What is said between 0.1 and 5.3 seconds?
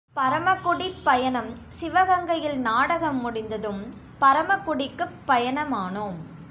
பரமக்குடிப் பயணம் சிவகங்கையில் நாடகம் முடிந்ததும் பரமக்குடிக்குப்